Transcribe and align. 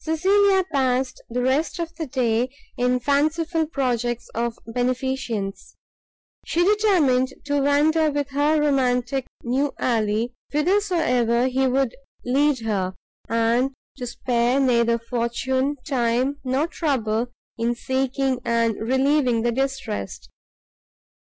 Cecelia 0.00 0.64
passed 0.70 1.22
the 1.30 1.40
rest 1.40 1.78
of 1.78 1.94
the 1.96 2.06
day 2.06 2.50
in 2.76 3.00
fanciful 3.00 3.66
projects 3.66 4.28
of 4.34 4.58
beneficence; 4.66 5.76
she 6.44 6.62
determined 6.62 7.32
to 7.46 7.62
wander 7.62 8.10
with 8.10 8.28
her 8.32 8.60
romantic 8.60 9.24
new 9.42 9.72
ally 9.78 10.26
whither 10.52 10.78
so 10.82 10.98
ever 10.98 11.48
he 11.48 11.66
would 11.66 11.94
lead 12.22 12.58
her, 12.58 12.94
and 13.30 13.72
to 13.96 14.06
spare 14.06 14.60
neither 14.60 14.98
fortune, 14.98 15.76
time, 15.86 16.36
nor 16.44 16.66
trouble, 16.66 17.28
in 17.56 17.74
seeking 17.74 18.40
and 18.44 18.74
relieving 18.78 19.40
the 19.40 19.52
distressed. 19.52 20.28